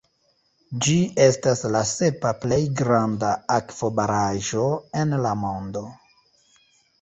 Ĝi 0.85 0.93
estas 1.25 1.59
la 1.75 1.81
sepa 1.89 2.31
plej 2.45 2.59
granda 2.79 3.29
akvobaraĵo 3.57 4.65
en 5.03 5.15
la 5.27 5.35
mondo. 5.45 5.85